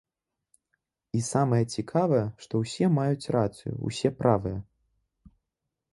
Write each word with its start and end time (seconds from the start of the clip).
І 1.17 1.21
самае 1.33 1.59
цікавае, 1.75 2.23
што 2.45 2.53
ўсе 2.63 2.85
маюць 2.97 3.31
рацыю, 3.39 3.73
усе 3.91 4.09
правыя. 4.23 4.57